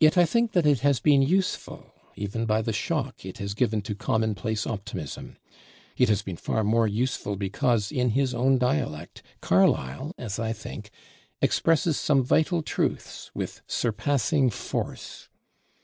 Yet 0.00 0.18
I 0.18 0.24
think 0.24 0.54
that 0.54 0.66
it 0.66 0.80
has 0.80 0.98
been 0.98 1.22
useful 1.22 1.94
even 2.16 2.46
by 2.46 2.62
the 2.62 2.72
shock 2.72 3.24
it 3.24 3.38
has 3.38 3.54
given 3.54 3.80
to 3.82 3.94
commonplace 3.94 4.66
optimism. 4.66 5.36
It 5.96 6.08
has 6.08 6.20
been 6.22 6.36
far 6.36 6.64
more 6.64 6.88
useful 6.88 7.36
because 7.36 7.92
in 7.92 8.10
his 8.10 8.34
own 8.34 8.58
dialect, 8.58 9.22
Carlyle 9.40 10.12
as 10.18 10.40
I 10.40 10.52
think 10.52 10.90
expresses 11.40 11.96
some 11.96 12.24
vital 12.24 12.60
truths 12.60 13.30
with 13.36 13.62
surpassing 13.68 14.50
force. 14.50 15.28